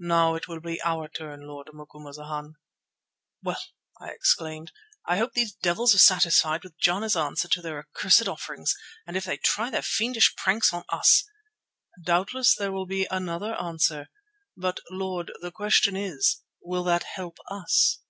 Now 0.00 0.34
it 0.34 0.48
will 0.48 0.58
be 0.58 0.82
our 0.82 1.06
turn, 1.06 1.46
Lord 1.46 1.70
Macumazana." 1.72 2.54
"Well," 3.44 3.60
I 4.00 4.08
exclaimed, 4.10 4.72
"I 5.06 5.18
hope 5.18 5.34
these 5.34 5.54
devils 5.54 5.94
are 5.94 6.00
satisfied 6.00 6.64
with 6.64 6.76
Jana's 6.80 7.14
answer 7.14 7.46
to 7.46 7.62
their 7.62 7.78
accursed 7.78 8.26
offerings, 8.26 8.74
and 9.06 9.16
if 9.16 9.24
they 9.24 9.36
try 9.36 9.70
their 9.70 9.82
fiendish 9.82 10.34
pranks 10.34 10.72
on 10.72 10.82
us——" 10.88 11.22
"Doubtless 12.02 12.56
there 12.56 12.72
will 12.72 12.86
be 12.86 13.06
another 13.08 13.54
answer. 13.54 14.08
But, 14.56 14.80
Lord, 14.90 15.30
the 15.42 15.52
question 15.52 15.94
is, 15.96 16.42
will 16.60 16.82
that 16.82 17.04
help 17.04 17.38
us?" 17.48 18.00